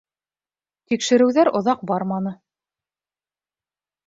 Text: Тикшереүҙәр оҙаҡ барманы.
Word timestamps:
Тикшереүҙәр 0.93 1.51
оҙаҡ 1.59 1.83
барманы. 1.93 2.33